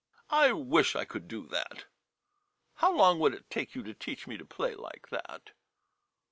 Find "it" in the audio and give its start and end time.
3.35-3.51